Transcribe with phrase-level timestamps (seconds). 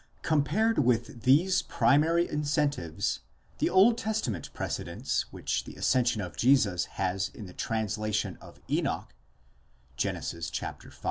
[0.23, 3.19] Compared with these primary incentives,
[3.59, 9.13] the Old Testament precedents which the ascension of Jesus has in the translation of Enoch
[9.97, 10.19] (Gen.
[10.19, 10.89] v.